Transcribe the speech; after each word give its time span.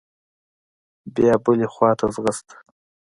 بيا 1.13 1.33
بلې 1.43 1.67
خوا 1.73 1.91
ته 1.99 2.05
ځغسته. 2.15 2.55